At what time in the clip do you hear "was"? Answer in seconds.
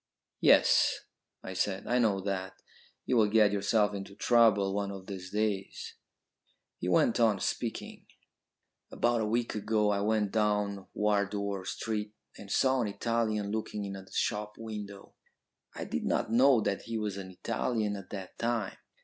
16.97-17.17